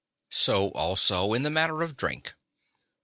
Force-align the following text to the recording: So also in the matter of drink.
So 0.31 0.71
also 0.71 1.31
in 1.35 1.43
the 1.43 1.51
matter 1.51 1.83
of 1.83 1.95
drink. 1.95 2.33